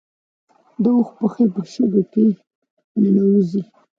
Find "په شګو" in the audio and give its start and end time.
1.53-2.03